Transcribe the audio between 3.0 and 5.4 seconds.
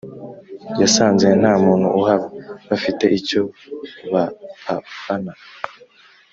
icyo bapafana